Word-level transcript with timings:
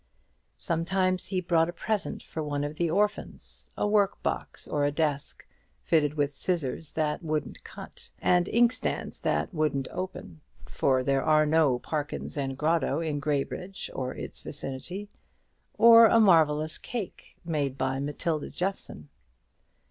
Sometimes 0.57 1.27
he 1.27 1.41
brought 1.41 1.69
a 1.69 1.73
present 1.73 2.23
for 2.23 2.41
one 2.41 2.63
of 2.63 2.75
the 2.77 2.89
orphans, 2.89 3.69
a 3.77 3.87
work 3.87 4.23
box 4.23 4.67
or 4.67 4.83
a 4.83 4.91
desk, 4.91 5.45
fitted 5.83 6.15
with 6.15 6.33
scissors 6.33 6.93
that 6.93 7.21
wouldn't 7.21 7.63
cut, 7.63 8.09
and 8.17 8.47
inkstands 8.49 9.19
that 9.21 9.53
wouldn't 9.53 9.87
open 9.91 10.41
(for 10.65 11.03
there 11.03 11.21
are 11.23 11.45
no 11.45 11.77
Parkins 11.77 12.35
and 12.35 12.57
Gotto 12.57 12.99
in 12.99 13.19
Graybridge 13.19 13.91
or 13.93 14.15
its 14.15 14.41
vicinity), 14.41 15.07
or 15.77 16.07
a 16.07 16.19
marvellous 16.19 16.79
cake, 16.79 17.37
made 17.45 17.77
by 17.77 17.99
Matilda 17.99 18.49
Jeffson. 18.49 19.07